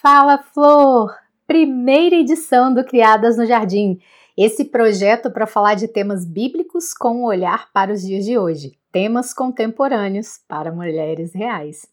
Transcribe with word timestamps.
Fala 0.00 0.38
Flor! 0.38 1.12
Primeira 1.44 2.14
edição 2.14 2.72
do 2.72 2.84
Criadas 2.84 3.36
no 3.36 3.44
Jardim. 3.44 3.98
Esse 4.36 4.64
projeto 4.66 5.28
para 5.28 5.44
falar 5.44 5.74
de 5.74 5.88
temas 5.88 6.24
bíblicos 6.24 6.94
com 6.94 7.16
um 7.16 7.24
olhar 7.24 7.68
para 7.72 7.92
os 7.92 8.02
dias 8.02 8.24
de 8.24 8.38
hoje, 8.38 8.78
temas 8.92 9.34
contemporâneos 9.34 10.38
para 10.46 10.70
mulheres 10.70 11.34
reais. 11.34 11.84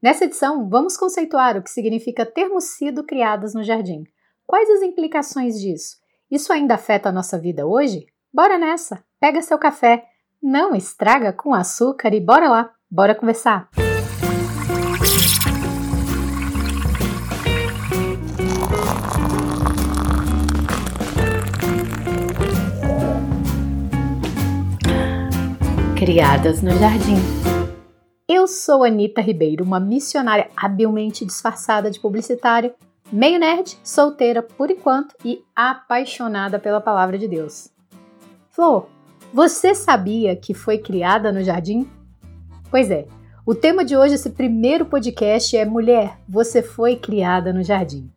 Nessa 0.00 0.26
edição, 0.26 0.68
vamos 0.68 0.96
conceituar 0.96 1.56
o 1.56 1.62
que 1.64 1.70
significa 1.70 2.24
termos 2.24 2.76
sido 2.76 3.02
criadas 3.02 3.54
no 3.54 3.64
jardim. 3.64 4.04
Quais 4.46 4.70
as 4.70 4.82
implicações 4.82 5.60
disso? 5.60 5.96
Isso 6.30 6.52
ainda 6.52 6.74
afeta 6.74 7.08
a 7.08 7.12
nossa 7.12 7.36
vida 7.36 7.66
hoje? 7.66 8.06
Bora 8.32 8.56
nessa! 8.56 9.02
Pega 9.18 9.42
seu 9.42 9.58
café, 9.58 10.04
não 10.40 10.76
estraga 10.76 11.32
com 11.32 11.52
açúcar 11.52 12.14
e 12.14 12.20
bora 12.20 12.48
lá, 12.48 12.70
bora 12.88 13.16
conversar! 13.16 13.68
Criadas 26.02 26.60
no 26.60 26.76
Jardim. 26.80 27.14
Eu 28.28 28.48
sou 28.48 28.82
Anita 28.82 29.20
Ribeiro, 29.20 29.62
uma 29.62 29.78
missionária 29.78 30.48
habilmente 30.56 31.24
disfarçada 31.24 31.92
de 31.92 32.00
publicitária, 32.00 32.74
meio 33.12 33.38
nerd, 33.38 33.78
solteira 33.84 34.42
por 34.42 34.68
enquanto 34.68 35.14
e 35.24 35.44
apaixonada 35.54 36.58
pela 36.58 36.80
palavra 36.80 37.16
de 37.16 37.28
Deus. 37.28 37.70
Flor, 38.50 38.88
você 39.32 39.76
sabia 39.76 40.34
que 40.34 40.52
foi 40.52 40.76
criada 40.76 41.30
no 41.30 41.44
jardim? 41.44 41.88
Pois 42.68 42.90
é, 42.90 43.06
o 43.46 43.54
tema 43.54 43.84
de 43.84 43.96
hoje, 43.96 44.14
esse 44.14 44.30
primeiro 44.30 44.84
podcast, 44.84 45.56
é 45.56 45.64
Mulher, 45.64 46.18
você 46.28 46.64
foi 46.64 46.96
criada 46.96 47.52
no 47.52 47.62
jardim. 47.62 48.10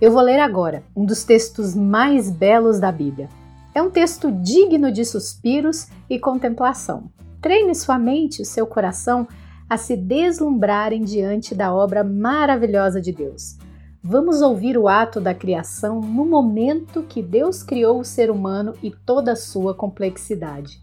Eu 0.00 0.12
vou 0.12 0.22
ler 0.22 0.38
agora 0.38 0.84
um 0.94 1.04
dos 1.04 1.24
textos 1.24 1.74
mais 1.74 2.30
belos 2.30 2.78
da 2.78 2.92
Bíblia. 2.92 3.28
É 3.76 3.82
um 3.82 3.90
texto 3.90 4.32
digno 4.32 4.90
de 4.90 5.04
suspiros 5.04 5.88
e 6.08 6.18
contemplação. 6.18 7.10
Treine 7.42 7.74
sua 7.74 7.98
mente 7.98 8.40
e 8.40 8.44
seu 8.46 8.66
coração 8.66 9.28
a 9.68 9.76
se 9.76 9.94
deslumbrarem 9.94 11.02
diante 11.02 11.54
da 11.54 11.74
obra 11.74 12.02
maravilhosa 12.02 13.02
de 13.02 13.12
Deus. 13.12 13.58
Vamos 14.02 14.40
ouvir 14.40 14.78
o 14.78 14.88
ato 14.88 15.20
da 15.20 15.34
criação 15.34 16.00
no 16.00 16.24
momento 16.24 17.02
que 17.02 17.20
Deus 17.20 17.62
criou 17.62 18.00
o 18.00 18.04
ser 18.04 18.30
humano 18.30 18.72
e 18.82 18.90
toda 18.90 19.32
a 19.32 19.36
sua 19.36 19.74
complexidade. 19.74 20.82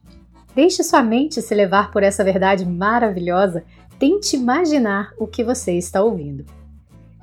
Deixe 0.53 0.83
sua 0.83 1.02
mente 1.02 1.41
se 1.41 1.55
levar 1.55 1.91
por 1.91 2.03
essa 2.03 2.23
verdade 2.23 2.63
maravilhosa. 2.63 3.63
Tente 3.97 4.35
imaginar 4.35 5.13
o 5.17 5.25
que 5.25 5.44
você 5.44 5.75
está 5.75 6.03
ouvindo. 6.03 6.45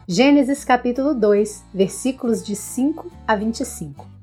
Gênesis 0.08 0.64
capítulo 0.64 1.14
2, 1.14 1.66
versículos 1.72 2.44
de 2.44 2.56
5 2.56 3.08
a 3.24 3.36
25 3.36 4.19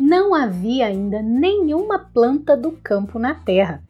não 0.00 0.34
havia 0.34 0.86
ainda 0.86 1.20
nenhuma 1.20 1.98
planta 1.98 2.56
do 2.56 2.72
campo 2.72 3.18
na 3.18 3.34
terra, 3.34 3.82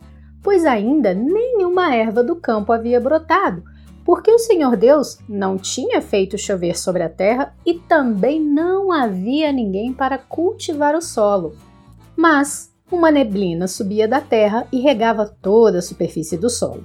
pois 0.43 0.65
ainda 0.65 1.15
nenhuma 1.15 1.95
erva 1.95 2.25
do 2.25 2.35
campo 2.35 2.73
havia 2.73 3.01
brotado, 3.01 3.63
porque 4.05 4.29
o 4.33 4.39
Senhor 4.39 4.77
Deus 4.77 5.19
não 5.29 5.57
tinha 5.57 6.03
feito 6.03 6.37
chover 6.37 6.77
sobre 6.77 7.05
a 7.05 7.09
terra 7.09 7.55
e 7.65 7.75
também 7.75 8.41
não 8.41 8.91
havia 8.91 9.53
ninguém 9.53 9.93
para 9.93 10.19
cultivar 10.19 10.97
o 10.97 11.01
solo. 11.01 11.55
Mas 12.17 12.75
uma 12.91 13.13
neblina 13.13 13.69
subia 13.69 14.09
da 14.09 14.21
terra 14.21 14.67
e 14.73 14.81
regava 14.81 15.27
toda 15.41 15.79
a 15.79 15.83
superfície 15.83 16.37
do 16.37 16.51
solo. 16.51 16.85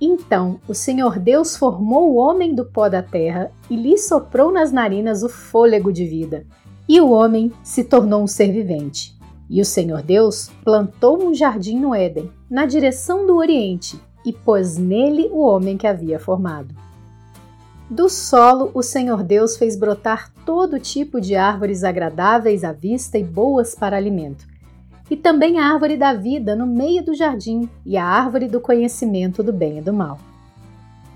Então 0.00 0.58
o 0.66 0.72
Senhor 0.72 1.18
Deus 1.18 1.58
formou 1.58 2.10
o 2.10 2.16
homem 2.16 2.54
do 2.54 2.64
pó 2.64 2.88
da 2.88 3.02
terra 3.02 3.52
e 3.68 3.76
lhe 3.76 3.98
soprou 3.98 4.50
nas 4.50 4.72
narinas 4.72 5.22
o 5.22 5.28
fôlego 5.28 5.92
de 5.92 6.06
vida 6.06 6.46
e 6.92 7.00
o 7.00 7.08
homem 7.08 7.50
se 7.62 7.84
tornou 7.84 8.22
um 8.22 8.26
ser 8.26 8.52
vivente. 8.52 9.18
E 9.48 9.62
o 9.62 9.64
Senhor 9.64 10.02
Deus 10.02 10.50
plantou 10.62 11.24
um 11.24 11.32
jardim 11.32 11.78
no 11.80 11.94
Éden, 11.94 12.30
na 12.50 12.66
direção 12.66 13.26
do 13.26 13.34
Oriente, 13.34 13.98
e 14.26 14.30
pôs 14.30 14.76
nele 14.76 15.30
o 15.32 15.40
homem 15.40 15.78
que 15.78 15.86
havia 15.86 16.18
formado. 16.18 16.74
Do 17.88 18.10
solo, 18.10 18.70
o 18.74 18.82
Senhor 18.82 19.22
Deus 19.22 19.56
fez 19.56 19.74
brotar 19.74 20.30
todo 20.44 20.78
tipo 20.78 21.18
de 21.18 21.34
árvores 21.34 21.82
agradáveis 21.82 22.62
à 22.62 22.72
vista 22.72 23.16
e 23.16 23.24
boas 23.24 23.74
para 23.74 23.96
alimento, 23.96 24.46
e 25.10 25.16
também 25.16 25.58
a 25.58 25.72
árvore 25.72 25.96
da 25.96 26.12
vida 26.12 26.54
no 26.54 26.66
meio 26.66 27.02
do 27.02 27.14
jardim 27.14 27.70
e 27.86 27.96
a 27.96 28.04
árvore 28.04 28.48
do 28.48 28.60
conhecimento 28.60 29.42
do 29.42 29.50
bem 29.50 29.78
e 29.78 29.80
do 29.80 29.94
mal. 29.94 30.18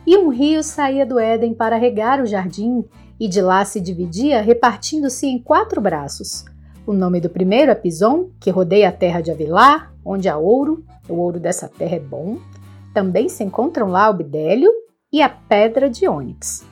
E 0.06 0.16
um 0.16 0.30
rio 0.30 0.62
saía 0.62 1.04
do 1.04 1.18
Éden 1.18 1.52
para 1.52 1.76
regar 1.76 2.22
o 2.22 2.26
jardim 2.26 2.82
e 3.18 3.28
de 3.28 3.40
lá 3.40 3.64
se 3.64 3.80
dividia, 3.80 4.40
repartindo-se 4.40 5.26
em 5.26 5.38
quatro 5.38 5.80
braços. 5.80 6.44
O 6.86 6.92
nome 6.92 7.20
do 7.20 7.28
primeiro 7.28 7.70
é 7.70 7.74
Pison, 7.74 8.30
que 8.40 8.50
rodeia 8.50 8.88
a 8.88 8.92
terra 8.92 9.20
de 9.20 9.30
Avilar, 9.30 9.92
onde 10.04 10.28
há 10.28 10.36
ouro, 10.36 10.84
o 11.08 11.14
ouro 11.14 11.40
dessa 11.40 11.68
terra 11.68 11.96
é 11.96 12.00
bom. 12.00 12.38
Também 12.94 13.28
se 13.28 13.42
encontram 13.42 13.88
lá 13.88 14.08
o 14.08 14.14
bidélio 14.14 14.70
e 15.12 15.20
a 15.20 15.28
pedra 15.28 15.90
de 15.90 16.06
ônix. 16.06 16.64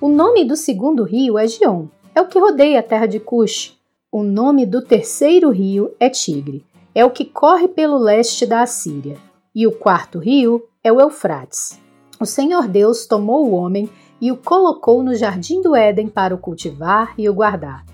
O 0.00 0.08
nome 0.08 0.44
do 0.44 0.56
segundo 0.56 1.04
rio 1.04 1.38
é 1.38 1.46
Gion, 1.46 1.86
é 2.14 2.20
o 2.20 2.28
que 2.28 2.38
rodeia 2.38 2.80
a 2.80 2.82
terra 2.82 3.06
de 3.06 3.18
Cush. 3.18 3.78
O 4.10 4.22
nome 4.22 4.66
do 4.66 4.82
terceiro 4.82 5.50
rio 5.50 5.94
é 5.98 6.10
Tigre, 6.10 6.66
é 6.94 7.04
o 7.04 7.10
que 7.10 7.24
corre 7.24 7.68
pelo 7.68 7.96
leste 7.96 8.44
da 8.44 8.62
Assíria. 8.62 9.16
E 9.54 9.66
o 9.66 9.72
quarto 9.72 10.18
rio 10.18 10.62
é 10.84 10.92
o 10.92 11.00
Eufrates. 11.00 11.78
O 12.20 12.26
Senhor 12.26 12.68
Deus 12.68 13.06
tomou 13.06 13.46
o 13.46 13.52
homem 13.52 13.88
e 14.22 14.30
o 14.30 14.36
colocou 14.36 15.02
no 15.02 15.16
jardim 15.16 15.60
do 15.60 15.74
Éden 15.74 16.06
para 16.06 16.32
o 16.32 16.38
cultivar 16.38 17.12
e 17.18 17.28
o 17.28 17.34
guardar. 17.34 17.84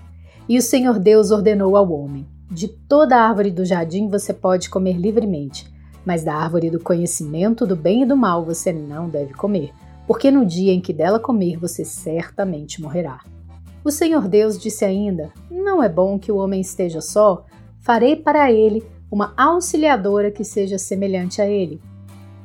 E 0.47 0.59
o 0.59 0.61
Senhor 0.61 0.99
Deus 0.99 1.31
ordenou 1.31 1.75
ao 1.75 1.91
homem: 1.91 2.27
De 2.51 2.67
toda 2.67 3.17
árvore 3.17 3.49
do 3.49 3.65
jardim 3.65 4.07
você 4.07 4.31
pode 4.31 4.69
comer 4.69 4.93
livremente, 4.93 5.65
mas 6.05 6.23
da 6.23 6.35
árvore 6.35 6.69
do 6.69 6.79
conhecimento 6.79 7.65
do 7.65 7.75
bem 7.75 8.03
e 8.03 8.05
do 8.05 8.15
mal 8.15 8.45
você 8.45 8.71
não 8.71 9.09
deve 9.09 9.33
comer, 9.33 9.73
porque 10.05 10.29
no 10.29 10.45
dia 10.45 10.71
em 10.71 10.79
que 10.79 10.93
dela 10.93 11.19
comer 11.19 11.57
você 11.57 11.83
certamente 11.83 12.79
morrerá. 12.79 13.21
O 13.83 13.89
Senhor 13.89 14.27
Deus 14.27 14.59
disse 14.59 14.85
ainda: 14.85 15.33
Não 15.49 15.81
é 15.81 15.89
bom 15.89 16.19
que 16.19 16.31
o 16.31 16.37
homem 16.37 16.61
esteja 16.61 17.01
só, 17.01 17.43
farei 17.79 18.15
para 18.15 18.51
ele 18.51 18.83
uma 19.11 19.33
auxiliadora 19.35 20.29
que 20.29 20.43
seja 20.43 20.77
semelhante 20.77 21.41
a 21.41 21.47
ele. 21.47 21.81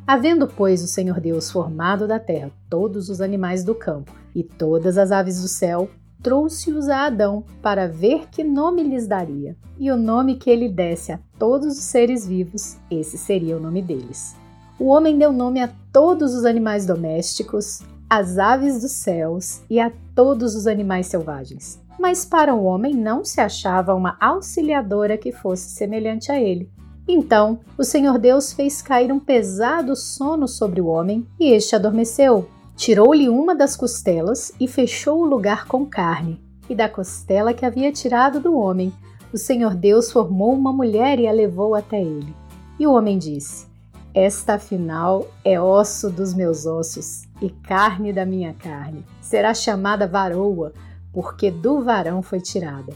Havendo, 0.06 0.46
pois, 0.46 0.82
o 0.82 0.86
Senhor 0.86 1.18
Deus 1.18 1.50
formado 1.50 2.06
da 2.06 2.18
terra 2.18 2.52
todos 2.68 3.08
os 3.08 3.22
animais 3.22 3.64
do 3.64 3.74
campo 3.74 4.12
e 4.34 4.42
todas 4.42 4.98
as 4.98 5.10
aves 5.10 5.40
do 5.40 5.48
céu, 5.48 5.88
trouxe-os 6.22 6.90
a 6.90 7.06
Adão 7.06 7.42
para 7.62 7.88
ver 7.88 8.28
que 8.30 8.44
nome 8.44 8.82
lhes 8.82 9.06
daria. 9.06 9.56
E 9.78 9.90
o 9.90 9.96
nome 9.96 10.36
que 10.36 10.50
ele 10.50 10.68
desse 10.68 11.10
a 11.10 11.18
todos 11.38 11.78
os 11.78 11.84
seres 11.84 12.26
vivos, 12.26 12.76
esse 12.90 13.16
seria 13.16 13.56
o 13.56 13.60
nome 13.60 13.80
deles. 13.80 14.36
O 14.78 14.88
homem 14.88 15.16
deu 15.16 15.32
nome 15.32 15.62
a 15.62 15.70
todos 15.90 16.34
os 16.34 16.44
animais 16.44 16.84
domésticos, 16.84 17.80
às 18.08 18.36
aves 18.36 18.82
dos 18.82 18.92
céus 18.92 19.62
e 19.70 19.80
a 19.80 19.90
todos 20.14 20.54
os 20.54 20.66
animais 20.66 21.06
selvagens. 21.06 21.82
Mas 21.98 22.26
para 22.26 22.54
o 22.54 22.64
homem 22.64 22.94
não 22.94 23.24
se 23.24 23.40
achava 23.40 23.94
uma 23.94 24.18
auxiliadora 24.20 25.16
que 25.16 25.32
fosse 25.32 25.70
semelhante 25.70 26.30
a 26.30 26.38
ele. 26.38 26.70
Então 27.06 27.60
o 27.76 27.84
Senhor 27.84 28.18
Deus 28.18 28.52
fez 28.52 28.80
cair 28.80 29.12
um 29.12 29.20
pesado 29.20 29.94
sono 29.94 30.48
sobre 30.48 30.80
o 30.80 30.86
homem 30.86 31.26
e 31.38 31.52
este 31.52 31.76
adormeceu. 31.76 32.48
Tirou-lhe 32.76 33.28
uma 33.28 33.54
das 33.54 33.76
costelas 33.76 34.52
e 34.58 34.66
fechou 34.66 35.20
o 35.20 35.26
lugar 35.26 35.66
com 35.66 35.86
carne. 35.86 36.42
E 36.68 36.74
da 36.74 36.88
costela 36.88 37.52
que 37.52 37.64
havia 37.64 37.92
tirado 37.92 38.40
do 38.40 38.56
homem, 38.56 38.92
o 39.32 39.38
Senhor 39.38 39.74
Deus 39.74 40.10
formou 40.10 40.52
uma 40.54 40.72
mulher 40.72 41.20
e 41.20 41.28
a 41.28 41.32
levou 41.32 41.74
até 41.74 42.00
ele. 42.00 42.34
E 42.78 42.86
o 42.86 42.92
homem 42.92 43.18
disse: 43.18 43.66
Esta 44.14 44.54
afinal 44.54 45.26
é 45.44 45.60
osso 45.60 46.10
dos 46.10 46.32
meus 46.32 46.64
ossos 46.64 47.24
e 47.40 47.50
carne 47.50 48.12
da 48.12 48.24
minha 48.24 48.54
carne. 48.54 49.04
Será 49.20 49.52
chamada 49.52 50.06
varoa, 50.06 50.72
porque 51.12 51.50
do 51.50 51.82
varão 51.82 52.22
foi 52.22 52.40
tirada. 52.40 52.94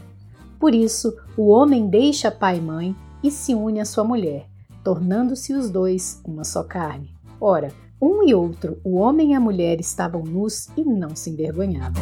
Por 0.59 0.73
isso, 0.73 1.15
o 1.37 1.49
homem 1.49 1.87
deixa 1.87 2.31
pai 2.31 2.57
e 2.57 2.61
mãe 2.61 2.95
e 3.23 3.29
se 3.31 3.53
une 3.53 3.79
à 3.79 3.85
sua 3.85 4.03
mulher, 4.03 4.47
tornando-se 4.83 5.53
os 5.53 5.69
dois 5.69 6.21
uma 6.25 6.43
só 6.43 6.63
carne. 6.63 7.15
Ora, 7.39 7.71
um 8.01 8.23
e 8.23 8.33
outro, 8.33 8.79
o 8.83 8.95
homem 8.95 9.31
e 9.31 9.33
a 9.33 9.39
mulher, 9.39 9.79
estavam 9.79 10.23
nus 10.23 10.69
e 10.77 10.83
não 10.83 11.15
se 11.15 11.29
envergonhavam. 11.29 12.01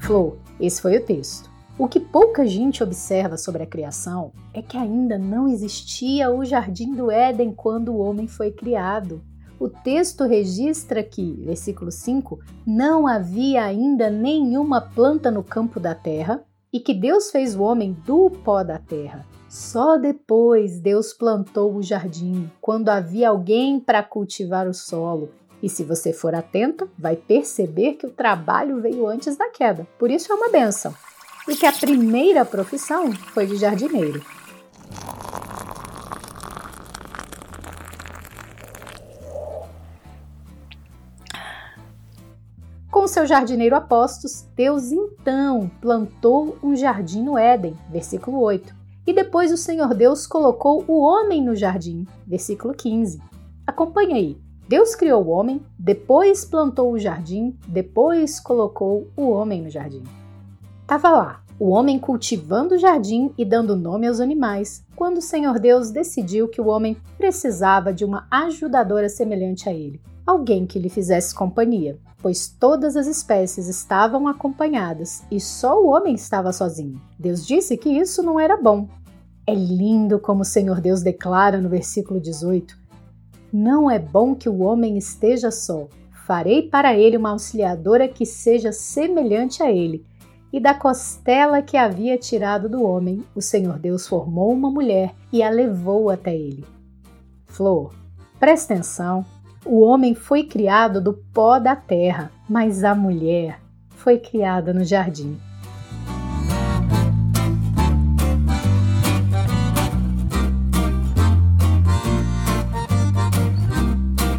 Flor, 0.00 0.38
esse 0.58 0.80
foi 0.80 0.96
o 0.96 1.04
texto. 1.04 1.50
O 1.78 1.88
que 1.88 1.98
pouca 1.98 2.46
gente 2.46 2.82
observa 2.82 3.36
sobre 3.36 3.62
a 3.62 3.66
criação 3.66 4.32
é 4.54 4.62
que 4.62 4.76
ainda 4.76 5.18
não 5.18 5.48
existia 5.48 6.30
o 6.30 6.44
jardim 6.44 6.94
do 6.94 7.10
Éden 7.10 7.52
quando 7.52 7.92
o 7.92 7.98
homem 7.98 8.26
foi 8.26 8.50
criado. 8.50 9.22
O 9.58 9.68
texto 9.68 10.24
registra 10.24 11.02
que, 11.02 11.42
versículo 11.44 11.90
5, 11.90 12.38
não 12.66 13.06
havia 13.06 13.64
ainda 13.64 14.10
nenhuma 14.10 14.80
planta 14.80 15.30
no 15.30 15.42
campo 15.42 15.78
da 15.78 15.94
terra, 15.94 16.42
e 16.72 16.80
que 16.80 16.94
Deus 16.94 17.30
fez 17.30 17.54
o 17.54 17.62
homem 17.62 17.96
do 18.06 18.30
pó 18.30 18.62
da 18.62 18.78
terra. 18.78 19.26
Só 19.48 19.98
depois 19.98 20.80
Deus 20.80 21.12
plantou 21.12 21.74
o 21.74 21.82
jardim, 21.82 22.50
quando 22.60 22.88
havia 22.88 23.28
alguém 23.28 23.78
para 23.78 24.02
cultivar 24.02 24.66
o 24.66 24.72
solo, 24.72 25.28
E 25.62 25.68
se 25.68 25.84
você 25.84 26.12
for 26.12 26.34
atento, 26.34 26.90
vai 26.98 27.14
perceber 27.14 27.92
que 27.92 28.06
o 28.06 28.10
trabalho 28.10 28.80
veio 28.80 29.06
antes 29.06 29.36
da 29.36 29.48
queda, 29.48 29.86
por 29.96 30.10
isso 30.10 30.32
é 30.32 30.34
uma 30.34 30.48
benção. 30.48 30.92
E 31.46 31.54
que 31.54 31.66
a 31.66 31.72
primeira 31.72 32.44
profissão 32.44 33.12
foi 33.12 33.46
de 33.46 33.56
jardineiro. 33.56 34.20
Com 43.02 43.08
seu 43.08 43.26
jardineiro 43.26 43.74
apostos, 43.74 44.46
Deus 44.54 44.92
então 44.92 45.68
plantou 45.80 46.56
um 46.62 46.76
jardim 46.76 47.20
no 47.20 47.36
Éden, 47.36 47.76
versículo 47.90 48.38
8. 48.38 48.72
E 49.04 49.12
depois 49.12 49.50
o 49.50 49.56
Senhor 49.56 49.92
Deus 49.92 50.24
colocou 50.24 50.84
o 50.86 51.00
homem 51.00 51.42
no 51.42 51.56
jardim, 51.56 52.06
versículo 52.24 52.72
15. 52.72 53.20
Acompanhe 53.66 54.12
aí. 54.12 54.38
Deus 54.68 54.94
criou 54.94 55.24
o 55.24 55.30
homem, 55.30 55.60
depois 55.76 56.44
plantou 56.44 56.92
o 56.92 56.98
jardim, 56.98 57.58
depois 57.66 58.38
colocou 58.38 59.10
o 59.16 59.30
homem 59.30 59.62
no 59.62 59.68
jardim. 59.68 60.04
Tava 60.86 61.10
lá, 61.10 61.42
o 61.58 61.70
homem 61.70 61.98
cultivando 61.98 62.76
o 62.76 62.78
jardim 62.78 63.32
e 63.36 63.44
dando 63.44 63.74
nome 63.74 64.06
aos 64.06 64.20
animais, 64.20 64.86
quando 64.94 65.16
o 65.16 65.22
Senhor 65.22 65.58
Deus 65.58 65.90
decidiu 65.90 66.46
que 66.46 66.60
o 66.60 66.68
homem 66.68 66.96
precisava 67.18 67.92
de 67.92 68.04
uma 68.04 68.28
ajudadora 68.30 69.08
semelhante 69.08 69.68
a 69.68 69.72
ele, 69.72 70.00
alguém 70.26 70.66
que 70.66 70.78
lhe 70.78 70.88
fizesse 70.88 71.34
companhia, 71.34 71.98
pois 72.18 72.48
todas 72.48 72.96
as 72.96 73.06
espécies 73.06 73.68
estavam 73.68 74.28
acompanhadas 74.28 75.22
e 75.30 75.40
só 75.40 75.82
o 75.82 75.88
homem 75.88 76.14
estava 76.14 76.52
sozinho. 76.52 77.00
Deus 77.18 77.46
disse 77.46 77.76
que 77.76 77.88
isso 77.88 78.22
não 78.22 78.38
era 78.38 78.56
bom. 78.56 78.88
É 79.46 79.54
lindo 79.54 80.20
como 80.20 80.42
o 80.42 80.44
Senhor 80.44 80.80
Deus 80.80 81.02
declara 81.02 81.60
no 81.60 81.68
versículo 81.68 82.20
18: 82.20 82.78
Não 83.52 83.90
é 83.90 83.98
bom 83.98 84.34
que 84.34 84.48
o 84.48 84.60
homem 84.60 84.96
esteja 84.96 85.50
só. 85.50 85.88
Farei 86.24 86.62
para 86.62 86.96
ele 86.96 87.16
uma 87.16 87.30
auxiliadora 87.30 88.06
que 88.06 88.24
seja 88.24 88.70
semelhante 88.70 89.62
a 89.62 89.72
ele. 89.72 90.06
E 90.52 90.60
da 90.60 90.74
costela 90.74 91.62
que 91.62 91.76
havia 91.76 92.16
tirado 92.16 92.68
do 92.68 92.82
homem, 92.82 93.24
o 93.34 93.40
Senhor 93.40 93.78
Deus 93.78 94.06
formou 94.06 94.52
uma 94.52 94.70
mulher 94.70 95.14
e 95.32 95.42
a 95.42 95.50
levou 95.50 96.10
até 96.10 96.36
ele. 96.36 96.64
Flor, 97.46 97.92
presta 98.38 98.74
atenção 98.74 99.24
o 99.64 99.80
homem 99.80 100.14
foi 100.14 100.42
criado 100.42 101.00
do 101.00 101.12
pó 101.12 101.58
da 101.58 101.76
terra, 101.76 102.30
mas 102.48 102.82
a 102.82 102.94
mulher 102.94 103.60
foi 103.90 104.18
criada 104.18 104.72
no 104.72 104.84
jardim. 104.84 105.38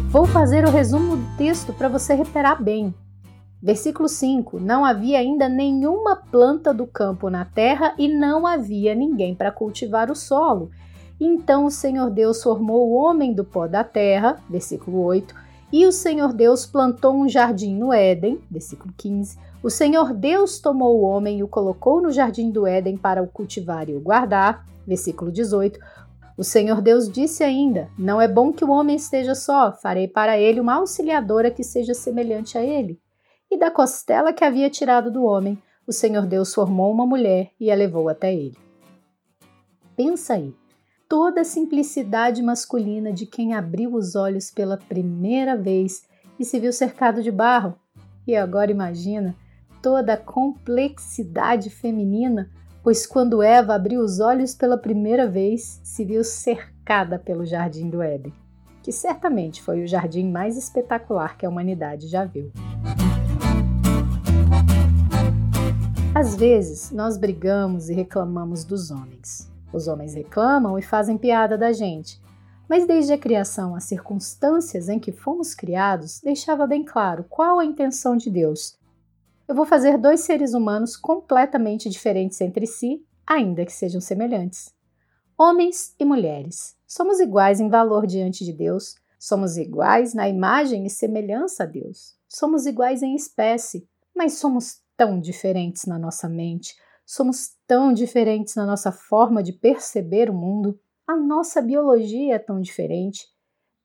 Vou 0.08 0.26
fazer 0.26 0.64
o 0.64 0.70
resumo 0.70 1.16
do 1.16 1.36
texto 1.36 1.72
para 1.72 1.88
você 1.88 2.14
reparar 2.14 2.62
bem. 2.62 2.94
Versículo 3.60 4.08
5: 4.08 4.60
Não 4.60 4.84
havia 4.84 5.18
ainda 5.18 5.48
nenhuma 5.48 6.14
planta 6.14 6.72
do 6.72 6.86
campo 6.86 7.30
na 7.30 7.44
terra 7.44 7.94
e 7.98 8.06
não 8.06 8.46
havia 8.46 8.94
ninguém 8.94 9.34
para 9.34 9.50
cultivar 9.50 10.10
o 10.10 10.14
solo. 10.14 10.70
Então 11.20 11.66
o 11.66 11.70
Senhor 11.70 12.10
Deus 12.10 12.42
formou 12.42 12.88
o 12.88 12.94
homem 12.94 13.32
do 13.32 13.44
pó 13.44 13.66
da 13.66 13.84
terra, 13.84 14.42
versículo 14.48 15.02
8, 15.04 15.34
e 15.72 15.86
o 15.86 15.92
Senhor 15.92 16.32
Deus 16.32 16.66
plantou 16.66 17.14
um 17.14 17.28
jardim 17.28 17.74
no 17.74 17.92
Éden, 17.92 18.40
versículo 18.50 18.92
15. 18.96 19.38
O 19.62 19.70
Senhor 19.70 20.12
Deus 20.12 20.58
tomou 20.60 21.00
o 21.00 21.02
homem 21.02 21.38
e 21.38 21.42
o 21.42 21.48
colocou 21.48 22.00
no 22.00 22.12
jardim 22.12 22.50
do 22.50 22.66
Éden 22.66 22.96
para 22.96 23.22
o 23.22 23.26
cultivar 23.26 23.88
e 23.88 23.94
o 23.94 24.00
guardar, 24.00 24.66
versículo 24.86 25.32
18. 25.32 25.78
O 26.36 26.44
Senhor 26.44 26.80
Deus 26.80 27.08
disse 27.08 27.42
ainda: 27.42 27.88
Não 27.98 28.20
é 28.20 28.28
bom 28.28 28.52
que 28.52 28.64
o 28.64 28.70
homem 28.70 28.96
esteja 28.96 29.34
só, 29.34 29.72
farei 29.72 30.06
para 30.06 30.38
ele 30.38 30.60
uma 30.60 30.74
auxiliadora 30.74 31.50
que 31.50 31.62
seja 31.62 31.94
semelhante 31.94 32.58
a 32.58 32.62
ele. 32.62 33.00
E 33.50 33.58
da 33.58 33.70
costela 33.70 34.32
que 34.32 34.44
havia 34.44 34.68
tirado 34.68 35.10
do 35.10 35.24
homem, 35.24 35.60
o 35.86 35.92
Senhor 35.92 36.26
Deus 36.26 36.52
formou 36.52 36.92
uma 36.92 37.06
mulher 37.06 37.50
e 37.60 37.70
a 37.70 37.74
levou 37.74 38.08
até 38.08 38.34
ele. 38.34 38.56
Pensa 39.96 40.34
aí, 40.34 40.52
toda 41.08 41.42
a 41.42 41.44
simplicidade 41.44 42.42
masculina 42.42 43.12
de 43.12 43.26
quem 43.26 43.54
abriu 43.54 43.94
os 43.94 44.14
olhos 44.14 44.50
pela 44.50 44.76
primeira 44.76 45.56
vez 45.56 46.02
e 46.38 46.44
se 46.44 46.58
viu 46.58 46.72
cercado 46.72 47.22
de 47.22 47.30
barro. 47.30 47.74
E 48.26 48.34
agora 48.34 48.70
imagina 48.70 49.34
toda 49.82 50.14
a 50.14 50.16
complexidade 50.16 51.68
feminina, 51.68 52.50
pois 52.82 53.06
quando 53.06 53.42
Eva 53.42 53.74
abriu 53.74 54.00
os 54.00 54.18
olhos 54.18 54.54
pela 54.54 54.78
primeira 54.78 55.28
vez, 55.28 55.80
se 55.84 56.04
viu 56.04 56.24
cercada 56.24 57.18
pelo 57.18 57.44
jardim 57.44 57.90
do 57.90 58.02
Éden, 58.02 58.32
que 58.82 58.90
certamente 58.90 59.62
foi 59.62 59.82
o 59.82 59.86
jardim 59.86 60.30
mais 60.30 60.56
espetacular 60.56 61.36
que 61.36 61.44
a 61.44 61.48
humanidade 61.48 62.08
já 62.08 62.24
viu. 62.24 62.50
Às 66.14 66.36
vezes, 66.36 66.90
nós 66.90 67.18
brigamos 67.18 67.90
e 67.90 67.92
reclamamos 67.92 68.64
dos 68.64 68.90
homens. 68.90 69.53
Os 69.74 69.88
homens 69.88 70.14
reclamam 70.14 70.78
e 70.78 70.82
fazem 70.82 71.18
piada 71.18 71.58
da 71.58 71.72
gente. 71.72 72.22
Mas 72.68 72.86
desde 72.86 73.12
a 73.12 73.18
criação, 73.18 73.74
as 73.74 73.82
circunstâncias 73.84 74.88
em 74.88 75.00
que 75.00 75.10
fomos 75.10 75.52
criados 75.52 76.20
deixava 76.20 76.64
bem 76.64 76.84
claro 76.84 77.26
qual 77.28 77.58
a 77.58 77.64
intenção 77.64 78.16
de 78.16 78.30
Deus. 78.30 78.78
Eu 79.48 79.54
vou 79.54 79.66
fazer 79.66 79.98
dois 79.98 80.20
seres 80.20 80.54
humanos 80.54 80.96
completamente 80.96 81.90
diferentes 81.90 82.40
entre 82.40 82.66
si, 82.66 83.04
ainda 83.26 83.66
que 83.66 83.72
sejam 83.72 84.00
semelhantes. 84.00 84.72
Homens 85.36 85.92
e 85.98 86.04
mulheres. 86.04 86.76
Somos 86.86 87.18
iguais 87.18 87.58
em 87.58 87.68
valor 87.68 88.06
diante 88.06 88.44
de 88.44 88.52
Deus, 88.52 88.94
somos 89.18 89.56
iguais 89.56 90.14
na 90.14 90.28
imagem 90.28 90.86
e 90.86 90.90
semelhança 90.90 91.64
a 91.64 91.66
Deus. 91.66 92.14
Somos 92.28 92.64
iguais 92.64 93.02
em 93.02 93.16
espécie, 93.16 93.86
mas 94.14 94.34
somos 94.34 94.80
tão 94.96 95.20
diferentes 95.20 95.84
na 95.84 95.98
nossa 95.98 96.28
mente, 96.28 96.76
Somos 97.06 97.56
tão 97.66 97.92
diferentes 97.92 98.54
na 98.54 98.64
nossa 98.64 98.90
forma 98.90 99.42
de 99.42 99.52
perceber 99.52 100.30
o 100.30 100.34
mundo, 100.34 100.78
a 101.06 101.16
nossa 101.16 101.60
biologia 101.60 102.34
é 102.34 102.38
tão 102.38 102.60
diferente. 102.60 103.26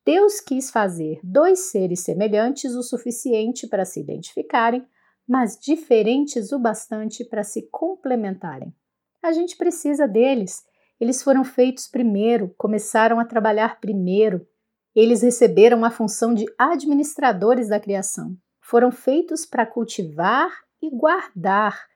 Deus 0.06 0.40
quis 0.40 0.72
fazer 0.72 1.20
dois 1.22 1.72
seres 1.72 2.00
semelhantes 2.00 2.74
o 2.74 2.82
suficiente 2.82 3.68
para 3.68 3.84
se 3.84 4.00
identificarem, 4.00 4.86
mas 5.28 5.60
diferentes 5.60 6.52
o 6.52 6.58
bastante 6.58 7.24
para 7.26 7.44
se 7.44 7.64
complementarem. 7.70 8.74
A 9.22 9.34
gente 9.34 9.58
precisa 9.58 10.08
deles. 10.08 10.66
Eles 11.00 11.22
foram 11.22 11.44
feitos 11.44 11.88
primeiro, 11.88 12.54
começaram 12.58 13.20
a 13.20 13.26
trabalhar 13.26 13.80
primeiro. 13.80 14.48
Eles 14.96 15.22
receberam 15.22 15.84
a 15.86 15.92
função 15.92 16.34
de 16.34 16.46
administradores 16.58 17.68
da 17.68 17.80
criação. 17.80 18.36
Foram 18.62 18.92
feitos 18.92 19.46
para 19.46 19.66
cultivar 19.66 20.50
e 20.82 20.90
guardar 20.90 21.88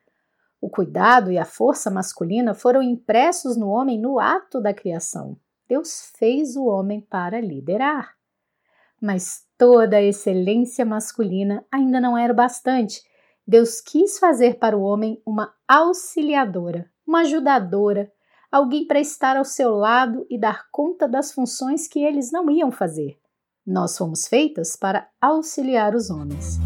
o 0.64 0.70
cuidado 0.70 1.30
e 1.30 1.36
a 1.36 1.44
força 1.44 1.90
masculina 1.90 2.54
foram 2.54 2.82
impressos 2.82 3.54
no 3.54 3.68
homem 3.68 4.00
no 4.00 4.18
ato 4.18 4.62
da 4.62 4.72
criação. 4.72 5.36
Deus 5.68 6.10
fez 6.16 6.56
o 6.56 6.64
homem 6.64 7.02
para 7.02 7.38
liderar. 7.38 8.14
Mas 8.98 9.42
toda 9.58 9.98
a 9.98 10.02
excelência 10.02 10.82
masculina 10.86 11.62
ainda 11.70 12.00
não 12.00 12.16
era 12.16 12.32
bastante. 12.32 13.02
Deus 13.46 13.82
quis 13.82 14.18
fazer 14.18 14.58
para 14.58 14.74
o 14.74 14.80
homem 14.80 15.20
uma 15.26 15.52
auxiliadora, 15.68 16.90
uma 17.06 17.20
ajudadora, 17.20 18.10
alguém 18.50 18.86
para 18.86 19.00
estar 19.00 19.36
ao 19.36 19.44
seu 19.44 19.74
lado 19.74 20.26
e 20.30 20.40
dar 20.40 20.70
conta 20.72 21.06
das 21.06 21.30
funções 21.30 21.86
que 21.86 22.02
eles 22.02 22.32
não 22.32 22.48
iam 22.48 22.70
fazer. 22.70 23.18
Nós 23.66 23.98
fomos 23.98 24.26
feitas 24.26 24.76
para 24.76 25.06
auxiliar 25.20 25.94
os 25.94 26.08
homens. 26.08 26.58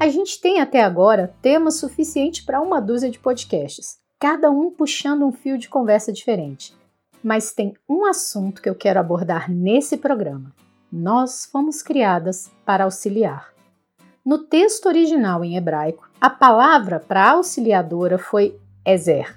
A 0.00 0.08
gente 0.08 0.40
tem 0.40 0.60
até 0.60 0.80
agora 0.80 1.34
tema 1.42 1.72
suficiente 1.72 2.44
para 2.44 2.60
uma 2.60 2.80
dúzia 2.80 3.10
de 3.10 3.18
podcasts, 3.18 3.98
cada 4.16 4.48
um 4.48 4.70
puxando 4.70 5.26
um 5.26 5.32
fio 5.32 5.58
de 5.58 5.68
conversa 5.68 6.12
diferente. 6.12 6.72
Mas 7.20 7.52
tem 7.52 7.74
um 7.88 8.06
assunto 8.06 8.62
que 8.62 8.68
eu 8.68 8.76
quero 8.76 9.00
abordar 9.00 9.50
nesse 9.50 9.96
programa. 9.96 10.54
Nós 10.90 11.46
fomos 11.46 11.82
criadas 11.82 12.48
para 12.64 12.84
auxiliar. 12.84 13.52
No 14.24 14.38
texto 14.38 14.86
original 14.86 15.44
em 15.44 15.56
hebraico, 15.56 16.08
a 16.20 16.30
palavra 16.30 17.00
para 17.00 17.32
auxiliadora 17.32 18.18
foi 18.18 18.56
Ezer. 18.86 19.36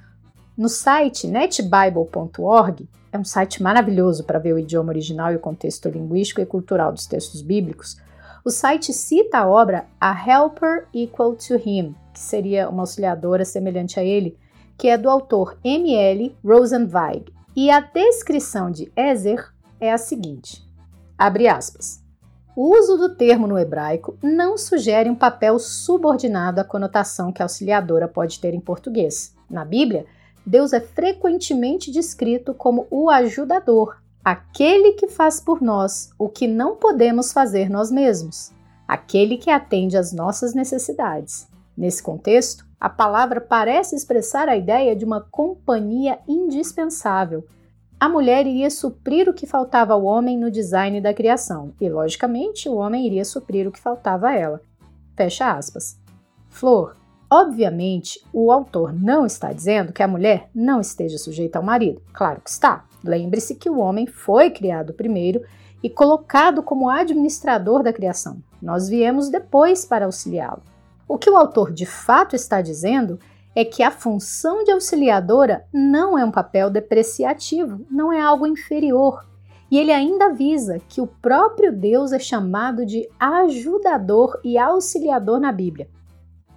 No 0.55 0.69
site 0.69 1.25
netbible.org, 1.25 2.87
é 3.11 3.17
um 3.17 3.25
site 3.25 3.63
maravilhoso 3.63 4.25
para 4.25 4.37
ver 4.37 4.53
o 4.53 4.59
idioma 4.59 4.91
original 4.91 5.33
e 5.33 5.37
o 5.37 5.39
contexto 5.39 5.89
linguístico 5.89 6.39
e 6.39 6.45
cultural 6.45 6.93
dos 6.93 7.07
textos 7.07 7.41
bíblicos, 7.41 7.97
o 8.43 8.49
site 8.49 8.91
cita 8.91 9.39
a 9.39 9.47
obra 9.47 9.85
A 9.99 10.11
Helper 10.11 10.87
Equal 10.93 11.35
to 11.35 11.55
Him, 11.55 11.95
que 12.11 12.19
seria 12.19 12.69
uma 12.69 12.83
auxiliadora 12.83 13.45
semelhante 13.45 13.99
a 13.99 14.03
ele, 14.03 14.37
que 14.77 14.87
é 14.87 14.97
do 14.97 15.09
autor 15.09 15.57
M.L. 15.63 16.35
Rosenweig. 16.43 17.31
E 17.55 17.69
a 17.69 17.79
descrição 17.79 18.71
de 18.71 18.91
Ezer 18.95 19.53
é 19.79 19.91
a 19.91 19.97
seguinte: 19.97 20.63
abre 21.17 21.47
aspas. 21.47 22.01
O 22.55 22.77
uso 22.77 22.97
do 22.97 23.15
termo 23.15 23.47
no 23.47 23.57
hebraico 23.57 24.17
não 24.21 24.57
sugere 24.57 25.09
um 25.09 25.15
papel 25.15 25.57
subordinado 25.59 26.59
à 26.59 26.63
conotação 26.63 27.31
que 27.31 27.41
a 27.41 27.45
auxiliadora 27.45 28.07
pode 28.07 28.39
ter 28.39 28.53
em 28.53 28.59
português. 28.59 29.35
Na 29.49 29.63
Bíblia, 29.63 30.05
Deus 30.45 30.73
é 30.73 30.81
frequentemente 30.81 31.91
descrito 31.91 32.53
como 32.53 32.87
o 32.89 33.09
ajudador, 33.09 34.00
aquele 34.23 34.93
que 34.93 35.07
faz 35.07 35.39
por 35.39 35.61
nós 35.61 36.11
o 36.17 36.29
que 36.29 36.47
não 36.47 36.75
podemos 36.75 37.33
fazer 37.33 37.69
nós 37.69 37.91
mesmos, 37.91 38.51
aquele 38.87 39.37
que 39.37 39.49
atende 39.49 39.97
às 39.97 40.13
nossas 40.13 40.53
necessidades. 40.53 41.47
Nesse 41.75 42.03
contexto, 42.03 42.65
a 42.79 42.89
palavra 42.89 43.39
parece 43.39 43.95
expressar 43.95 44.49
a 44.49 44.57
ideia 44.57 44.95
de 44.95 45.05
uma 45.05 45.21
companhia 45.21 46.19
indispensável. 46.27 47.45
A 47.99 48.09
mulher 48.09 48.47
iria 48.47 48.69
suprir 48.69 49.29
o 49.29 49.33
que 49.33 49.45
faltava 49.45 49.93
ao 49.93 50.03
homem 50.03 50.37
no 50.37 50.49
design 50.49 50.99
da 50.99 51.13
criação, 51.13 51.73
e, 51.79 51.87
logicamente, 51.87 52.67
o 52.67 52.75
homem 52.75 53.05
iria 53.05 53.23
suprir 53.23 53.67
o 53.67 53.71
que 53.71 53.79
faltava 53.79 54.29
a 54.29 54.35
ela. 54.35 54.61
Fecha 55.15 55.51
aspas. 55.51 55.99
Flor, 56.49 56.97
obviamente, 57.29 58.19
o 58.33 58.51
autor 58.51 58.91
não 58.91 59.25
está 59.25 59.53
dizendo 59.53 59.93
que 59.93 60.01
a 60.01 60.07
mulher 60.07 60.49
não 60.53 60.81
esteja 60.81 61.17
sujeita 61.17 61.59
ao 61.59 61.63
marido. 61.63 62.01
Claro 62.11 62.41
que 62.41 62.49
está. 62.49 62.85
Lembre-se 63.03 63.55
que 63.55 63.69
o 63.69 63.79
homem 63.79 64.05
foi 64.05 64.49
criado 64.49 64.93
primeiro 64.93 65.41
e 65.83 65.89
colocado 65.89 66.61
como 66.61 66.89
administrador 66.89 67.81
da 67.83 67.91
criação. 67.91 68.41
Nós 68.61 68.87
viemos 68.87 69.29
depois 69.29 69.85
para 69.85 70.05
auxiliá-lo. 70.05 70.61
O 71.07 71.17
que 71.17 71.29
o 71.29 71.35
autor 71.35 71.71
de 71.71 71.85
fato 71.85 72.35
está 72.35 72.61
dizendo 72.61 73.19
é 73.55 73.65
que 73.65 73.83
a 73.83 73.91
função 73.91 74.63
de 74.63 74.71
auxiliadora 74.71 75.65
não 75.73 76.17
é 76.17 76.23
um 76.23 76.31
papel 76.31 76.69
depreciativo, 76.69 77.85
não 77.89 78.13
é 78.13 78.21
algo 78.21 78.47
inferior. 78.47 79.25
E 79.69 79.77
ele 79.77 79.91
ainda 79.91 80.25
avisa 80.25 80.79
que 80.87 81.01
o 81.01 81.07
próprio 81.07 81.71
Deus 81.71 82.11
é 82.11 82.19
chamado 82.19 82.85
de 82.85 83.09
ajudador 83.19 84.39
e 84.43 84.57
auxiliador 84.57 85.39
na 85.39 85.51
Bíblia. 85.51 85.89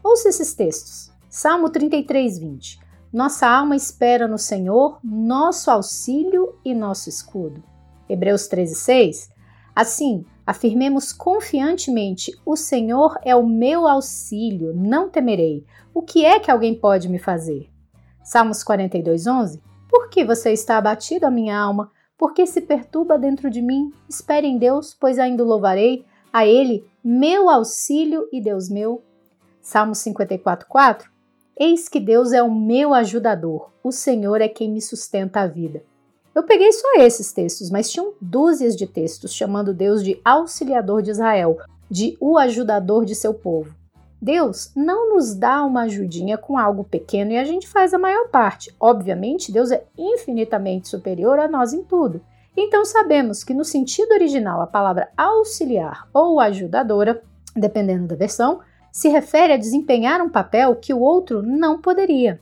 Ouça 0.02 0.28
esses 0.28 0.52
textos. 0.52 1.10
Salmo 1.28 1.70
33, 1.70 2.38
20. 2.38 2.83
Nossa 3.14 3.48
alma 3.48 3.76
espera 3.76 4.28
no 4.28 4.36
Senhor, 4.36 4.98
nosso 5.02 5.70
auxílio 5.70 6.58
e 6.64 6.74
nosso 6.74 7.08
escudo. 7.08 7.62
Hebreus 8.08 8.46
13, 8.48 8.74
6. 8.74 9.30
Assim, 9.74 10.26
Afirmemos 10.46 11.12
confiantemente: 11.12 12.32
O 12.44 12.56
Senhor 12.56 13.18
é 13.24 13.34
o 13.34 13.46
meu 13.46 13.88
auxílio, 13.88 14.74
não 14.74 15.08
temerei. 15.08 15.64
O 15.94 16.02
que 16.02 16.24
é 16.24 16.38
que 16.38 16.50
alguém 16.50 16.74
pode 16.74 17.08
me 17.08 17.18
fazer? 17.18 17.70
Salmos 18.22 18.62
42, 18.62 19.26
11. 19.26 19.62
Por 19.88 20.08
que 20.10 20.24
você 20.24 20.52
está 20.52 20.76
abatido, 20.76 21.26
a 21.26 21.30
minha 21.30 21.58
alma? 21.58 21.90
Por 22.18 22.34
que 22.34 22.46
se 22.46 22.60
perturba 22.60 23.18
dentro 23.18 23.48
de 23.48 23.62
mim? 23.62 23.90
Espere 24.08 24.46
em 24.46 24.58
Deus, 24.58 24.94
pois 24.94 25.18
ainda 25.18 25.42
louvarei 25.42 26.04
a 26.32 26.46
Ele, 26.46 26.86
meu 27.02 27.48
auxílio 27.48 28.28
e 28.32 28.40
Deus 28.40 28.68
meu. 28.68 29.02
Salmos 29.62 29.98
54, 29.98 30.68
4. 30.68 31.13
Eis 31.56 31.88
que 31.88 32.00
Deus 32.00 32.32
é 32.32 32.42
o 32.42 32.52
meu 32.52 32.92
ajudador, 32.92 33.70
o 33.82 33.92
Senhor 33.92 34.40
é 34.40 34.48
quem 34.48 34.68
me 34.68 34.80
sustenta 34.80 35.40
a 35.40 35.46
vida. 35.46 35.84
Eu 36.34 36.42
peguei 36.42 36.72
só 36.72 36.96
esses 36.98 37.32
textos, 37.32 37.70
mas 37.70 37.88
tinham 37.88 38.12
dúzias 38.20 38.74
de 38.74 38.88
textos 38.88 39.32
chamando 39.32 39.72
Deus 39.72 40.02
de 40.02 40.20
auxiliador 40.24 41.00
de 41.00 41.12
Israel, 41.12 41.58
de 41.88 42.16
o 42.18 42.36
ajudador 42.36 43.04
de 43.04 43.14
seu 43.14 43.32
povo. 43.32 43.72
Deus 44.20 44.72
não 44.74 45.14
nos 45.14 45.32
dá 45.32 45.64
uma 45.64 45.82
ajudinha 45.82 46.36
com 46.36 46.58
algo 46.58 46.82
pequeno 46.82 47.30
e 47.30 47.36
a 47.36 47.44
gente 47.44 47.68
faz 47.68 47.94
a 47.94 47.98
maior 47.98 48.30
parte. 48.30 48.74
Obviamente, 48.80 49.52
Deus 49.52 49.70
é 49.70 49.84
infinitamente 49.96 50.88
superior 50.88 51.38
a 51.38 51.46
nós 51.46 51.72
em 51.72 51.84
tudo. 51.84 52.20
Então 52.56 52.84
sabemos 52.84 53.44
que 53.44 53.54
no 53.54 53.64
sentido 53.64 54.12
original 54.12 54.60
a 54.60 54.66
palavra 54.66 55.08
auxiliar 55.16 56.08
ou 56.12 56.40
ajudadora, 56.40 57.22
dependendo 57.54 58.08
da 58.08 58.16
versão, 58.16 58.60
se 58.94 59.08
refere 59.08 59.52
a 59.52 59.56
desempenhar 59.56 60.22
um 60.22 60.28
papel 60.28 60.76
que 60.76 60.94
o 60.94 61.00
outro 61.00 61.42
não 61.42 61.80
poderia. 61.80 62.40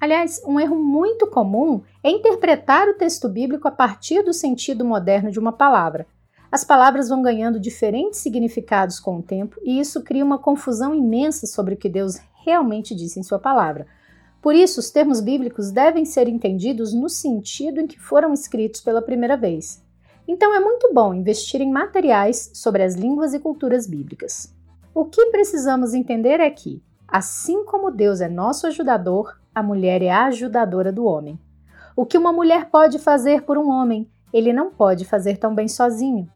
Aliás, 0.00 0.40
um 0.46 0.60
erro 0.60 0.76
muito 0.76 1.26
comum 1.26 1.82
é 2.04 2.08
interpretar 2.08 2.86
o 2.86 2.94
texto 2.94 3.28
bíblico 3.28 3.66
a 3.66 3.72
partir 3.72 4.22
do 4.22 4.32
sentido 4.32 4.84
moderno 4.84 5.28
de 5.28 5.40
uma 5.40 5.50
palavra. 5.50 6.06
As 6.52 6.62
palavras 6.62 7.08
vão 7.08 7.20
ganhando 7.20 7.58
diferentes 7.58 8.20
significados 8.20 9.00
com 9.00 9.16
o 9.16 9.22
tempo 9.22 9.58
e 9.64 9.80
isso 9.80 10.04
cria 10.04 10.24
uma 10.24 10.38
confusão 10.38 10.94
imensa 10.94 11.48
sobre 11.48 11.74
o 11.74 11.76
que 11.76 11.88
Deus 11.88 12.20
realmente 12.44 12.94
disse 12.94 13.18
em 13.18 13.24
Sua 13.24 13.40
palavra. 13.40 13.88
Por 14.40 14.54
isso, 14.54 14.78
os 14.78 14.90
termos 14.90 15.20
bíblicos 15.20 15.72
devem 15.72 16.04
ser 16.04 16.28
entendidos 16.28 16.94
no 16.94 17.08
sentido 17.08 17.80
em 17.80 17.88
que 17.88 17.98
foram 17.98 18.32
escritos 18.32 18.80
pela 18.80 19.02
primeira 19.02 19.36
vez. 19.36 19.82
Então, 20.28 20.54
é 20.54 20.60
muito 20.60 20.94
bom 20.94 21.12
investir 21.12 21.60
em 21.60 21.72
materiais 21.72 22.52
sobre 22.54 22.84
as 22.84 22.94
línguas 22.94 23.34
e 23.34 23.40
culturas 23.40 23.84
bíblicas. 23.88 24.54
O 24.96 25.04
que 25.04 25.26
precisamos 25.26 25.92
entender 25.92 26.40
é 26.40 26.48
que, 26.48 26.82
assim 27.06 27.66
como 27.66 27.90
Deus 27.90 28.22
é 28.22 28.30
nosso 28.30 28.66
ajudador, 28.66 29.38
a 29.54 29.62
mulher 29.62 30.00
é 30.00 30.08
a 30.08 30.24
ajudadora 30.24 30.90
do 30.90 31.04
homem. 31.04 31.38
O 31.94 32.06
que 32.06 32.16
uma 32.16 32.32
mulher 32.32 32.70
pode 32.70 32.98
fazer 32.98 33.42
por 33.42 33.58
um 33.58 33.68
homem, 33.68 34.10
ele 34.32 34.54
não 34.54 34.70
pode 34.70 35.04
fazer 35.04 35.36
tão 35.36 35.54
bem 35.54 35.68
sozinho. 35.68 36.26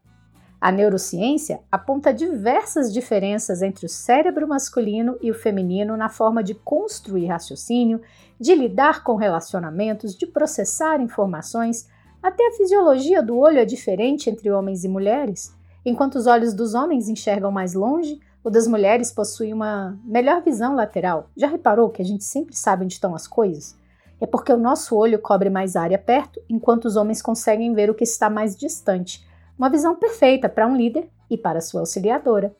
A 0.61 0.71
neurociência 0.71 1.61
aponta 1.71 2.13
diversas 2.13 2.93
diferenças 2.93 3.63
entre 3.63 3.87
o 3.87 3.89
cérebro 3.89 4.47
masculino 4.47 5.17
e 5.23 5.31
o 5.31 5.33
feminino 5.33 5.97
na 5.97 6.07
forma 6.07 6.43
de 6.43 6.53
construir 6.53 7.25
raciocínio, 7.25 7.99
de 8.39 8.53
lidar 8.53 9.03
com 9.03 9.15
relacionamentos, 9.15 10.15
de 10.15 10.27
processar 10.27 11.01
informações. 11.01 11.87
Até 12.21 12.47
a 12.47 12.51
fisiologia 12.51 13.23
do 13.23 13.39
olho 13.39 13.57
é 13.57 13.65
diferente 13.65 14.29
entre 14.29 14.51
homens 14.51 14.83
e 14.83 14.87
mulheres. 14.87 15.51
Enquanto 15.83 16.13
os 16.13 16.27
olhos 16.27 16.53
dos 16.53 16.75
homens 16.75 17.09
enxergam 17.09 17.51
mais 17.51 17.73
longe, 17.73 18.19
o 18.43 18.49
das 18.49 18.67
mulheres 18.67 19.11
possui 19.11 19.53
uma 19.53 19.97
melhor 20.03 20.41
visão 20.41 20.75
lateral. 20.75 21.29
Já 21.37 21.47
reparou 21.47 21.89
que 21.89 22.01
a 22.01 22.05
gente 22.05 22.23
sempre 22.23 22.55
sabe 22.55 22.83
onde 22.83 22.93
estão 22.93 23.13
as 23.13 23.27
coisas? 23.27 23.79
É 24.19 24.25
porque 24.25 24.51
o 24.51 24.57
nosso 24.57 24.95
olho 24.95 25.19
cobre 25.19 25.49
mais 25.49 25.75
área 25.75 25.97
perto, 25.97 26.41
enquanto 26.49 26.85
os 26.85 26.95
homens 26.95 27.21
conseguem 27.21 27.73
ver 27.73 27.89
o 27.89 27.95
que 27.95 28.03
está 28.03 28.29
mais 28.29 28.55
distante. 28.55 29.27
Uma 29.57 29.69
visão 29.69 29.95
perfeita 29.95 30.49
para 30.49 30.67
um 30.67 30.75
líder 30.75 31.09
e 31.29 31.37
para 31.37 31.61
sua 31.61 31.81
auxiliadora. 31.81 32.55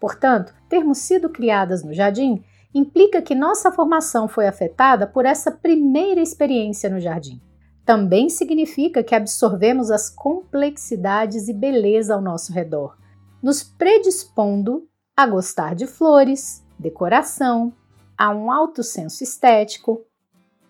Portanto, 0.00 0.54
termos 0.68 0.98
sido 0.98 1.28
criadas 1.28 1.82
no 1.82 1.92
jardim 1.92 2.44
implica 2.74 3.22
que 3.22 3.34
nossa 3.34 3.72
formação 3.72 4.28
foi 4.28 4.46
afetada 4.46 5.06
por 5.06 5.24
essa 5.24 5.50
primeira 5.50 6.20
experiência 6.20 6.90
no 6.90 7.00
jardim. 7.00 7.40
Também 7.84 8.28
significa 8.28 9.02
que 9.02 9.14
absorvemos 9.14 9.90
as 9.90 10.10
complexidades 10.10 11.48
e 11.48 11.52
beleza 11.52 12.14
ao 12.14 12.20
nosso 12.20 12.52
redor, 12.52 12.96
nos 13.42 13.62
predispondo 13.62 14.86
a 15.16 15.26
gostar 15.26 15.74
de 15.74 15.86
flores, 15.86 16.62
decoração, 16.78 17.72
a 18.18 18.30
um 18.30 18.52
alto 18.52 18.82
senso 18.82 19.24
estético. 19.24 20.04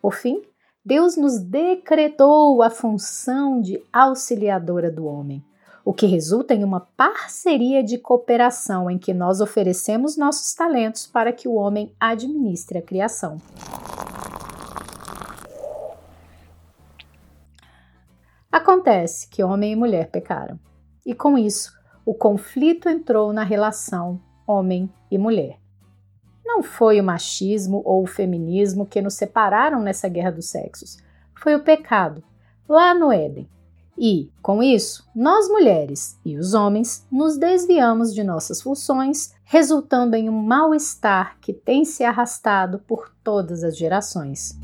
Por 0.01 0.15
fim, 0.15 0.41
Deus 0.85 1.17
nos 1.17 1.41
decretou 1.41 2.63
a 2.63 2.71
função 2.71 3.61
de 3.61 3.83
auxiliadora 3.93 4.89
do 4.89 5.05
homem, 5.05 5.45
o 5.85 5.93
que 5.93 6.07
resulta 6.07 6.55
em 6.55 6.63
uma 6.63 6.79
parceria 6.79 7.83
de 7.83 7.99
cooperação 7.99 8.89
em 8.89 8.99
que 8.99 9.13
nós 9.13 9.41
oferecemos 9.41 10.17
nossos 10.17 10.55
talentos 10.55 11.09
para 11.09 11.33
que 11.33 11.49
o 11.49 11.55
homem 11.55 11.93
administre 11.99 12.79
a 12.79 12.83
criação. 12.83 13.39
Acontece 18.51 19.29
que 19.29 19.43
homem 19.43 19.73
e 19.73 19.77
mulher 19.77 20.09
pecaram, 20.09 20.57
e 21.05 21.13
com 21.15 21.37
isso 21.37 21.77
o 22.05 22.15
conflito 22.15 22.89
entrou 22.89 23.33
na 23.33 23.43
relação 23.43 24.21
homem 24.47 24.89
e 25.11 25.19
mulher. 25.19 25.59
Não 26.45 26.63
foi 26.63 27.01
o 27.01 27.05
machismo 27.05 27.83
ou 27.85 28.03
o 28.03 28.07
feminismo 28.07 28.87
que 28.87 29.03
nos 29.03 29.15
separaram 29.15 29.81
nessa 29.81 30.09
guerra 30.09 30.31
dos 30.31 30.47
sexos, 30.47 30.99
foi 31.35 31.55
o 31.55 31.63
pecado, 31.63 32.23
lá 32.69 32.95
no 32.95 33.13
Éden. 33.13 33.49
E, 33.99 34.31
com 34.43 34.63
isso, 34.63 35.09
nós 35.15 35.49
mulheres 35.49 36.19
e 36.25 36.37
os 36.37 36.53
homens 36.53 37.07
nos 37.11 37.39
desviamos 37.39 38.15
de 38.15 38.23
nossas 38.23 38.61
funções, 38.61 39.33
resultando 39.43 40.15
em 40.17 40.29
um 40.29 40.43
mal-estar 40.43 41.39
que 41.41 41.53
tem 41.53 41.85
se 41.85 42.05
arrastado 42.05 42.79
por 42.87 43.11
todas 43.25 43.65
as 43.65 43.77
gerações. 43.77 44.59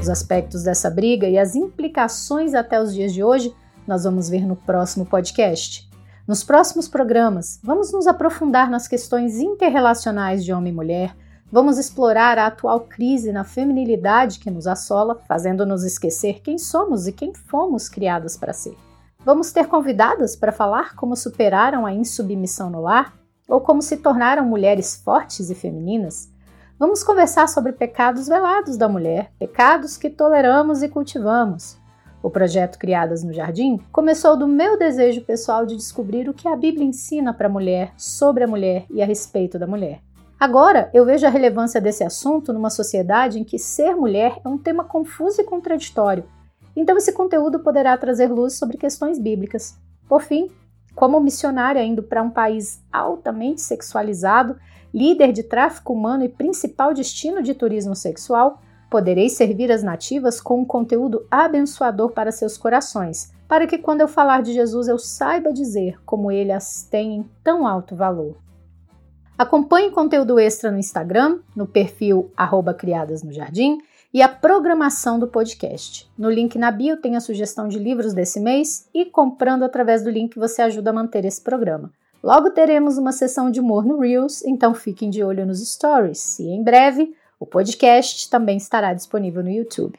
Os 0.00 0.08
aspectos 0.08 0.62
dessa 0.62 0.90
briga 0.90 1.28
e 1.28 1.38
as 1.38 1.54
implicações 1.54 2.54
até 2.54 2.80
os 2.80 2.94
dias 2.94 3.12
de 3.12 3.22
hoje 3.22 3.54
nós 3.86 4.04
vamos 4.04 4.28
ver 4.28 4.46
no 4.46 4.56
próximo 4.56 5.04
podcast. 5.04 5.88
Nos 6.26 6.42
próximos 6.42 6.88
programas, 6.88 7.60
vamos 7.62 7.92
nos 7.92 8.06
aprofundar 8.06 8.70
nas 8.70 8.88
questões 8.88 9.36
interrelacionais 9.40 10.42
de 10.42 10.54
homem 10.54 10.72
e 10.72 10.74
mulher, 10.74 11.14
vamos 11.52 11.76
explorar 11.76 12.38
a 12.38 12.46
atual 12.46 12.80
crise 12.80 13.30
na 13.30 13.44
feminilidade 13.44 14.38
que 14.38 14.50
nos 14.50 14.66
assola, 14.66 15.20
fazendo-nos 15.28 15.84
esquecer 15.84 16.40
quem 16.40 16.56
somos 16.56 17.06
e 17.06 17.12
quem 17.12 17.34
fomos 17.34 17.90
criadas 17.90 18.38
para 18.38 18.54
ser. 18.54 18.74
Vamos 19.22 19.52
ter 19.52 19.66
convidadas 19.66 20.34
para 20.34 20.50
falar 20.50 20.96
como 20.96 21.14
superaram 21.14 21.84
a 21.84 21.92
insubmissão 21.92 22.70
no 22.70 22.80
lar 22.80 23.12
ou 23.46 23.60
como 23.60 23.82
se 23.82 23.98
tornaram 23.98 24.46
mulheres 24.46 24.96
fortes 24.96 25.50
e 25.50 25.54
femininas. 25.54 26.30
Vamos 26.78 27.04
conversar 27.04 27.50
sobre 27.50 27.72
pecados 27.72 28.28
velados 28.28 28.78
da 28.78 28.88
mulher, 28.88 29.30
pecados 29.38 29.98
que 29.98 30.08
toleramos 30.08 30.82
e 30.82 30.88
cultivamos 30.88 31.83
o 32.24 32.30
projeto 32.30 32.78
Criadas 32.78 33.22
no 33.22 33.34
Jardim, 33.34 33.78
começou 33.92 34.34
do 34.34 34.48
meu 34.48 34.78
desejo 34.78 35.20
pessoal 35.20 35.66
de 35.66 35.76
descobrir 35.76 36.26
o 36.26 36.32
que 36.32 36.48
a 36.48 36.56
Bíblia 36.56 36.86
ensina 36.86 37.34
para 37.34 37.48
a 37.48 37.50
mulher, 37.50 37.92
sobre 37.98 38.42
a 38.42 38.46
mulher 38.46 38.86
e 38.90 39.02
a 39.02 39.04
respeito 39.04 39.58
da 39.58 39.66
mulher. 39.66 40.00
Agora, 40.40 40.88
eu 40.94 41.04
vejo 41.04 41.26
a 41.26 41.28
relevância 41.28 41.82
desse 41.82 42.02
assunto 42.02 42.50
numa 42.50 42.70
sociedade 42.70 43.38
em 43.38 43.44
que 43.44 43.58
ser 43.58 43.94
mulher 43.94 44.40
é 44.42 44.48
um 44.48 44.56
tema 44.56 44.84
confuso 44.84 45.42
e 45.42 45.44
contraditório. 45.44 46.24
Então 46.74 46.96
esse 46.96 47.12
conteúdo 47.12 47.58
poderá 47.58 47.94
trazer 47.98 48.28
luz 48.28 48.54
sobre 48.54 48.78
questões 48.78 49.18
bíblicas. 49.18 49.78
Por 50.08 50.22
fim, 50.22 50.50
como 50.94 51.20
missionária 51.20 51.84
indo 51.84 52.02
para 52.02 52.22
um 52.22 52.30
país 52.30 52.82
altamente 52.90 53.60
sexualizado, 53.60 54.56
líder 54.94 55.30
de 55.30 55.42
tráfico 55.42 55.92
humano 55.92 56.24
e 56.24 56.28
principal 56.30 56.94
destino 56.94 57.42
de 57.42 57.52
turismo 57.52 57.94
sexual, 57.94 58.62
poderei 58.94 59.28
servir 59.28 59.72
as 59.72 59.82
nativas 59.82 60.40
com 60.40 60.60
um 60.60 60.64
conteúdo 60.64 61.26
abençoador 61.28 62.12
para 62.12 62.30
seus 62.30 62.56
corações, 62.56 63.32
para 63.48 63.66
que 63.66 63.76
quando 63.76 64.02
eu 64.02 64.06
falar 64.06 64.40
de 64.40 64.52
Jesus 64.52 64.86
eu 64.86 65.00
saiba 65.00 65.52
dizer 65.52 66.00
como 66.06 66.30
ele 66.30 66.52
as 66.52 66.84
tem 66.84 67.16
em 67.16 67.28
tão 67.42 67.66
alto 67.66 67.96
valor. 67.96 68.36
Acompanhe 69.36 69.90
conteúdo 69.90 70.38
extra 70.38 70.70
no 70.70 70.78
Instagram, 70.78 71.40
no 71.56 71.66
perfil 71.66 72.30
Criadas 72.78 73.24
no 73.24 73.32
Jardim 73.32 73.78
e 74.12 74.22
a 74.22 74.28
programação 74.28 75.18
do 75.18 75.26
podcast. 75.26 76.08
No 76.16 76.30
link 76.30 76.56
na 76.56 76.70
bio 76.70 76.96
tem 76.96 77.16
a 77.16 77.20
sugestão 77.20 77.66
de 77.66 77.80
livros 77.80 78.14
desse 78.14 78.38
mês 78.38 78.88
e 78.94 79.04
comprando 79.04 79.64
através 79.64 80.04
do 80.04 80.10
link 80.10 80.38
você 80.38 80.62
ajuda 80.62 80.90
a 80.90 80.92
manter 80.92 81.24
esse 81.24 81.42
programa. 81.42 81.90
Logo 82.22 82.48
teremos 82.50 82.96
uma 82.96 83.10
sessão 83.10 83.50
de 83.50 83.58
humor 83.58 83.84
no 83.84 83.98
Reels, 83.98 84.44
então 84.44 84.72
fiquem 84.72 85.10
de 85.10 85.24
olho 85.24 85.44
nos 85.44 85.60
stories. 85.68 86.38
E 86.38 86.46
em 86.46 86.62
breve, 86.62 87.12
o 87.38 87.46
podcast 87.46 88.30
também 88.30 88.56
estará 88.56 88.92
disponível 88.94 89.42
no 89.42 89.50
YouTube. 89.50 89.98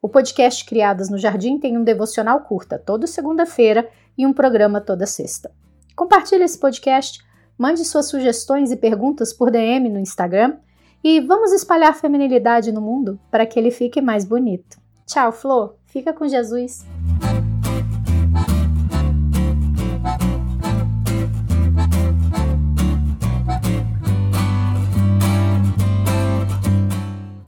O 0.00 0.08
podcast 0.08 0.64
Criadas 0.64 1.08
no 1.08 1.18
Jardim 1.18 1.58
tem 1.58 1.76
um 1.78 1.84
devocional 1.84 2.40
curta 2.40 2.78
toda 2.78 3.06
segunda-feira 3.06 3.88
e 4.18 4.26
um 4.26 4.32
programa 4.32 4.80
toda 4.80 5.06
sexta. 5.06 5.50
Compartilhe 5.94 6.42
esse 6.42 6.58
podcast, 6.58 7.20
mande 7.56 7.84
suas 7.84 8.06
sugestões 8.06 8.72
e 8.72 8.76
perguntas 8.76 9.32
por 9.32 9.50
DM 9.50 9.88
no 9.88 10.00
Instagram 10.00 10.56
e 11.04 11.20
vamos 11.20 11.52
espalhar 11.52 11.94
feminilidade 11.94 12.72
no 12.72 12.80
mundo 12.80 13.20
para 13.30 13.46
que 13.46 13.58
ele 13.58 13.70
fique 13.70 14.00
mais 14.00 14.24
bonito. 14.24 14.80
Tchau, 15.06 15.30
Flor. 15.32 15.76
Fica 15.86 16.12
com 16.12 16.26
Jesus. 16.26 16.84